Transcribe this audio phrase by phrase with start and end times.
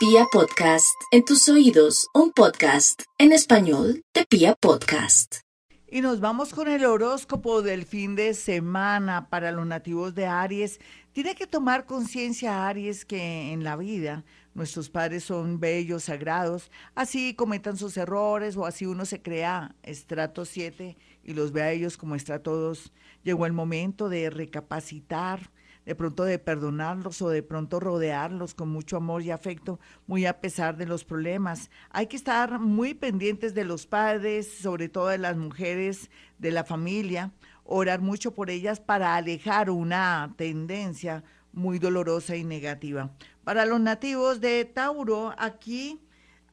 [0.00, 5.40] Pia Podcast, en tus oídos, un podcast en español de Pia Podcast.
[5.86, 10.80] Y nos vamos con el horóscopo del fin de semana para los nativos de Aries.
[11.12, 14.24] Tiene que tomar conciencia, Aries, que en la vida
[14.54, 20.46] nuestros padres son bellos, sagrados, así cometan sus errores o así uno se crea estrato
[20.46, 22.90] 7 y los ve a ellos como estrato 2.
[23.22, 25.50] Llegó el momento de recapacitar,
[25.90, 30.40] de pronto de perdonarlos o de pronto rodearlos con mucho amor y afecto, muy a
[30.40, 31.68] pesar de los problemas.
[31.90, 36.08] Hay que estar muy pendientes de los padres, sobre todo de las mujeres
[36.38, 37.32] de la familia,
[37.64, 43.10] orar mucho por ellas para alejar una tendencia muy dolorosa y negativa.
[43.42, 46.00] Para los nativos de Tauro, aquí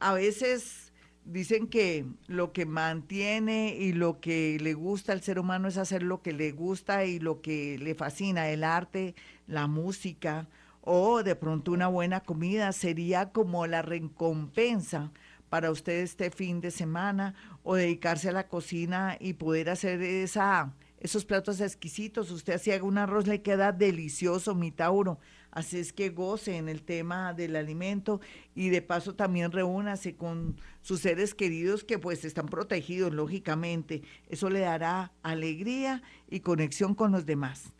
[0.00, 0.87] a veces
[1.28, 6.02] dicen que lo que mantiene y lo que le gusta al ser humano es hacer
[6.02, 9.14] lo que le gusta y lo que le fascina, el arte,
[9.46, 10.48] la música
[10.80, 12.72] o de pronto una buena comida.
[12.72, 15.10] Sería como la recompensa
[15.50, 20.72] para usted este fin de semana o dedicarse a la cocina y poder hacer esa,
[21.00, 22.30] esos platos exquisitos.
[22.30, 25.18] Usted hacía un arroz, le queda delicioso, mi Tauro.
[25.50, 28.20] Así es que goce en el tema del alimento
[28.54, 34.02] y de paso también reúnase con sus seres queridos que pues están protegidos, lógicamente.
[34.28, 37.72] Eso le dará alegría y conexión con los demás.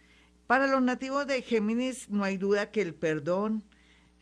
[0.47, 3.65] Para los nativos de Géminis no hay duda que el perdón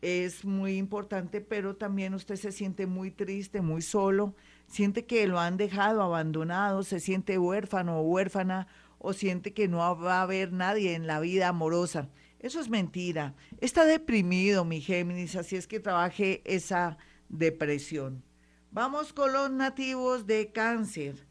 [0.02, 4.34] es muy importante, pero también usted se siente muy triste, muy solo,
[4.66, 8.66] siente que lo han dejado abandonado, se siente huérfano o huérfana
[8.98, 12.08] o siente que no va a haber nadie en la vida amorosa.
[12.38, 13.34] Eso es mentira.
[13.60, 18.22] Está deprimido mi Géminis, así es que trabaje esa depresión.
[18.70, 21.26] Vamos con los nativos de cáncer.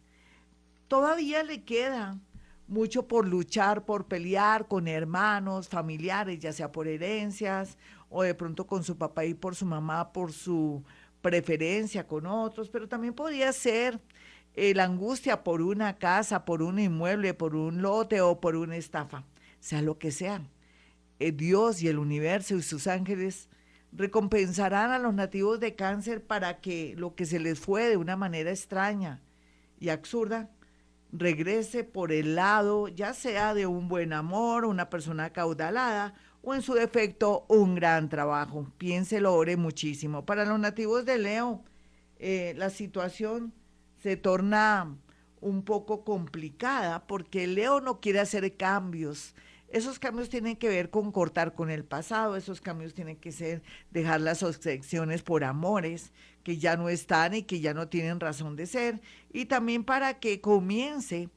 [0.87, 2.19] Todavía le queda
[2.67, 7.77] mucho por luchar, por pelear con hermanos, familiares, ya sea por herencias
[8.09, 10.83] o de pronto con su papá y por su mamá, por su
[11.21, 13.99] preferencia con otros, pero también podría ser
[14.55, 18.77] eh, la angustia por una casa, por un inmueble, por un lote o por una
[18.77, 19.25] estafa,
[19.59, 20.41] sea lo que sea.
[21.19, 23.49] Eh, Dios y el universo y sus ángeles
[23.91, 28.15] recompensarán a los nativos de cáncer para que lo que se les fue de una
[28.15, 29.21] manera extraña
[29.79, 30.49] y absurda
[31.11, 36.61] regrese por el lado, ya sea de un buen amor, una persona caudalada o en
[36.61, 38.71] su defecto un gran trabajo.
[38.77, 40.25] Piénselo, ore muchísimo.
[40.25, 41.63] Para los nativos de Leo,
[42.19, 43.53] eh, la situación
[44.05, 44.95] se torna
[45.41, 49.33] un poco complicada porque Leo no quiere hacer cambios.
[49.67, 53.63] Esos cambios tienen que ver con cortar con el pasado, esos cambios tienen que ser
[53.89, 56.13] dejar las obsesiones por amores
[56.43, 59.01] que ya no están y que ya no tienen razón de ser,
[59.33, 61.31] y también para que comience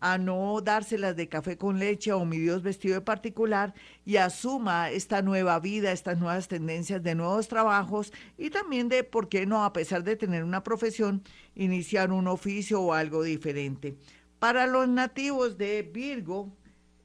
[0.00, 4.90] a no dárselas de café con leche o mi Dios vestido de particular y asuma
[4.90, 9.64] esta nueva vida, estas nuevas tendencias de nuevos trabajos y también de, ¿por qué no,
[9.64, 11.22] a pesar de tener una profesión,
[11.54, 13.96] iniciar un oficio o algo diferente?
[14.38, 16.52] Para los nativos de Virgo,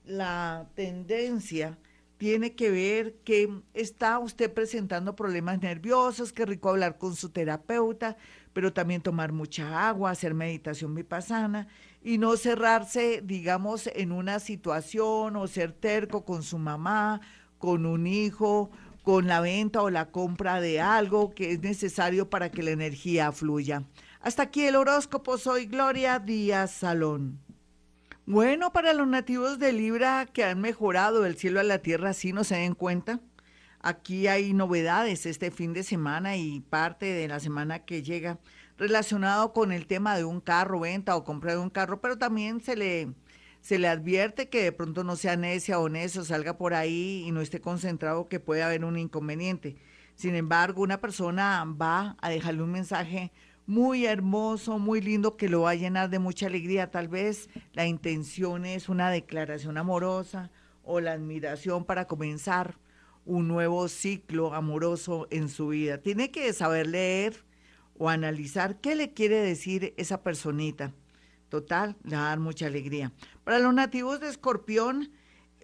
[0.06, 1.78] la tendencia
[2.23, 8.16] tiene que ver que está usted presentando problemas nerviosos, que rico hablar con su terapeuta,
[8.53, 11.67] pero también tomar mucha agua, hacer meditación vipassana
[12.01, 17.19] y no cerrarse, digamos, en una situación o ser terco con su mamá,
[17.57, 18.72] con un hijo,
[19.03, 23.34] con la venta o la compra de algo que es necesario para que la energía
[23.34, 23.84] fluya.
[24.22, 25.38] Hasta aquí el horóscopo.
[25.38, 27.53] Soy Gloria Díaz Salón.
[28.25, 32.31] Bueno, para los nativos de Libra que han mejorado del cielo a la tierra, sí
[32.31, 33.19] no se den cuenta.
[33.81, 38.39] Aquí hay novedades este fin de semana y parte de la semana que llega
[38.78, 42.61] relacionado con el tema de un carro, venta o compra de un carro, pero también
[42.61, 43.13] se le,
[43.59, 47.31] se le advierte que de pronto no sea necia o necio, salga por ahí y
[47.31, 49.75] no esté concentrado que puede haber un inconveniente.
[50.16, 53.34] Sin embargo, una persona va a dejarle un mensaje
[53.66, 56.91] muy hermoso, muy lindo, que lo va a llenar de mucha alegría.
[56.91, 60.51] Tal vez la intención es una declaración amorosa
[60.84, 62.78] o la admiración para comenzar
[63.25, 65.97] un nuevo ciclo amoroso en su vida.
[66.00, 67.46] Tiene que saber leer
[67.97, 70.93] o analizar qué le quiere decir esa personita.
[71.49, 73.14] Total, le va a dar mucha alegría.
[73.43, 75.11] Para los nativos de Escorpión,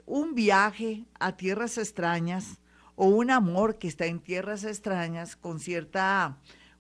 [0.06, 2.59] un viaje a tierras extrañas
[2.95, 6.38] o un amor que está en tierras extrañas con cierta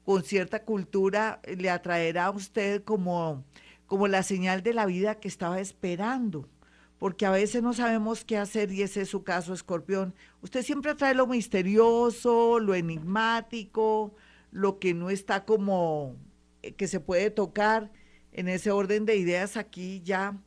[0.09, 3.45] con cierta cultura eh, le atraerá a usted como,
[3.85, 6.49] como la señal de la vida que estaba esperando,
[6.97, 10.15] porque a veces no sabemos qué hacer y ese es su caso, escorpión.
[10.41, 14.15] Usted siempre atrae lo misterioso, lo enigmático,
[14.49, 16.15] lo que no está como
[16.63, 17.91] eh, que se puede tocar.
[18.31, 20.39] En ese orden de ideas aquí ya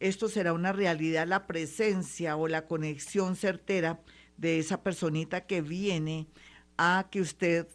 [0.00, 4.00] esto será una realidad, la presencia o la conexión certera
[4.38, 6.26] de esa personita que viene
[6.76, 7.68] a que usted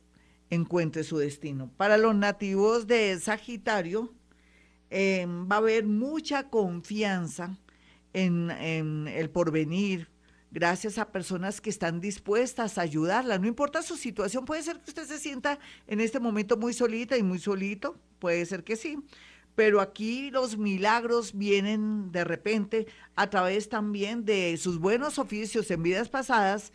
[0.49, 1.71] encuentre su destino.
[1.77, 4.13] Para los nativos de Sagitario,
[4.89, 7.57] em, va a haber mucha confianza
[8.13, 10.09] en, en, el porvenir,
[10.51, 13.37] gracias a personas que están dispuestas a ayudarla.
[13.37, 17.17] No importa su situación, puede ser que usted se sienta en este momento muy solita
[17.17, 18.97] y muy solito, puede ser que sí.
[19.55, 25.83] Pero aquí los milagros vienen de repente a través también de sus buenos oficios en
[25.83, 26.71] vidas pasadas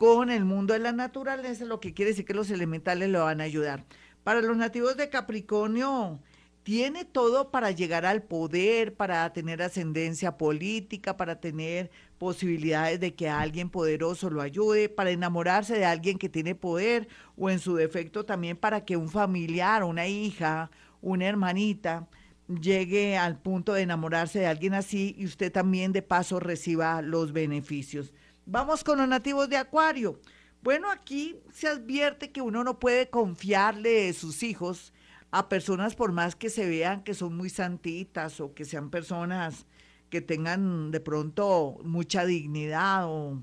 [0.00, 3.42] con el mundo de la naturaleza, lo que quiere decir que los elementales le van
[3.42, 3.84] a ayudar.
[4.24, 6.20] Para los nativos de Capricornio,
[6.62, 13.28] tiene todo para llegar al poder, para tener ascendencia política, para tener posibilidades de que
[13.28, 17.06] alguien poderoso lo ayude, para enamorarse de alguien que tiene poder
[17.36, 20.70] o en su defecto también para que un familiar, una hija,
[21.02, 22.08] una hermanita
[22.48, 27.34] llegue al punto de enamorarse de alguien así y usted también de paso reciba los
[27.34, 28.14] beneficios.
[28.52, 30.18] Vamos con los nativos de Acuario.
[30.60, 34.92] Bueno, aquí se advierte que uno no puede confiarle sus hijos
[35.30, 39.66] a personas por más que se vean que son muy santitas o que sean personas
[40.08, 43.40] que tengan de pronto mucha dignidad o,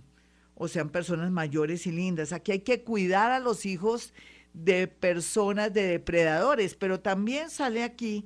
[0.55, 2.33] o sean personas mayores y lindas.
[2.33, 4.13] Aquí hay que cuidar a los hijos
[4.51, 8.25] de personas, de depredadores, pero también sale aquí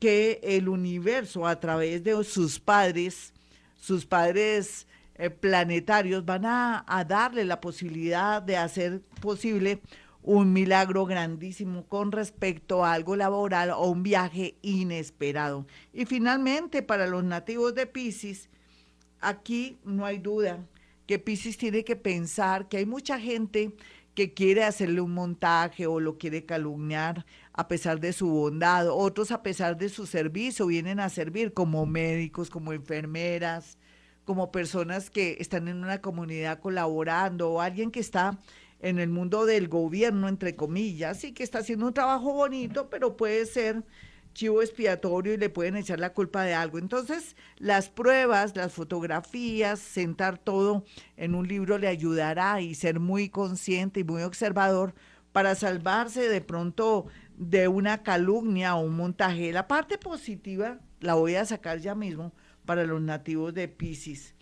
[0.00, 3.32] que el universo a través de sus padres,
[3.76, 4.87] sus padres
[5.18, 9.80] eh, planetarios van a, darle la posibilidad de hacer posible
[10.22, 15.66] un milagro grandísimo con respecto a algo laboral o un viaje inesperado.
[15.92, 18.48] Y finalmente, para los nativos de Pisces,
[19.20, 20.64] aquí no hay duda
[21.06, 23.74] que Pisces tiene que pensar que hay mucha gente
[24.14, 29.30] que quiere hacerle un montaje o lo quiere calumniar a pesar de su bondad, otros
[29.32, 33.78] a pesar de su servicio vienen a servir como médicos, como enfermeras,
[34.28, 38.36] como personas que están en una comunidad colaborando o alguien que está
[38.78, 43.16] en el mundo del gobierno, entre comillas, y que está haciendo un trabajo bonito, pero
[43.16, 43.84] puede ser
[44.34, 46.78] chivo expiatorio y le pueden echar la culpa de algo.
[46.78, 50.84] Entonces, las pruebas, las fotografías, sentar todo
[51.16, 54.94] en un libro le ayudará y ser muy consciente y muy observador
[55.32, 57.06] para salvarse de pronto
[57.38, 59.52] de una calumnia o un montaje.
[59.52, 62.34] La parte positiva la voy a sacar ya mismo
[62.68, 64.34] para los nativos de Pisces.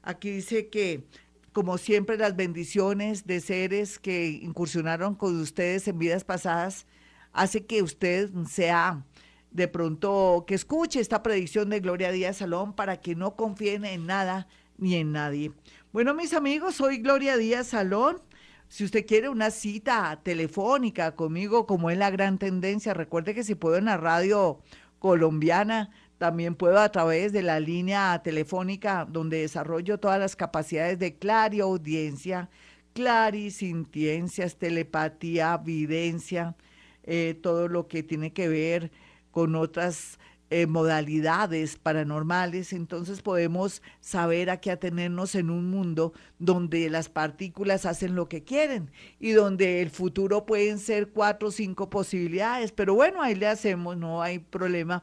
[0.00, 1.04] Aquí dice que,
[1.52, 6.86] como siempre, las bendiciones de seres que incursionaron con ustedes en vidas pasadas
[7.34, 9.04] hace que usted sea
[9.50, 14.06] de pronto que escuche esta predicción de Gloria Díaz Salón para que no confíen en
[14.06, 14.48] nada
[14.78, 15.52] ni en nadie.
[15.92, 18.22] Bueno, mis amigos, soy Gloria Díaz Salón.
[18.66, 23.54] Si usted quiere una cita telefónica conmigo, como es la gran tendencia, recuerde que si
[23.54, 24.62] puedo en la radio
[24.98, 31.16] colombiana, también puedo a través de la línea telefónica donde desarrollo todas las capacidades de
[31.16, 32.50] clariaudiencia,
[32.92, 36.56] clarisintiencias, telepatía, videncia,
[37.02, 38.90] eh, todo lo que tiene que ver
[39.30, 40.18] con otras
[40.50, 47.86] eh, modalidades paranormales, entonces podemos saber a qué atenernos en un mundo donde las partículas
[47.86, 52.94] hacen lo que quieren y donde el futuro pueden ser cuatro o cinco posibilidades, pero
[52.94, 55.02] bueno, ahí le hacemos, no hay problema